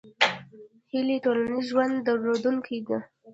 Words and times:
هیلۍ 0.91 1.17
د 1.19 1.23
ټولنیز 1.23 1.65
ژوند 1.69 1.95
درلودونکې 2.07 2.77
ده 2.87 2.97